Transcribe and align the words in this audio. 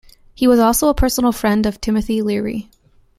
He 0.33 0.47
was 0.47 0.59
also 0.59 0.87
a 0.87 0.95
personal 0.95 1.31
friend 1.31 1.63
of 1.67 1.79
Timothy 1.79 2.23
Leary. 2.23 2.71